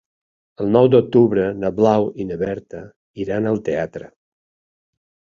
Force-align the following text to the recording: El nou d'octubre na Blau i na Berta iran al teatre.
El 0.63 0.69
nou 0.75 0.87
d'octubre 0.93 1.43
na 1.63 1.69
Blau 1.79 2.07
i 2.23 2.25
na 2.29 2.37
Berta 2.43 2.79
iran 3.25 3.49
al 3.51 3.61
teatre. 3.69 4.09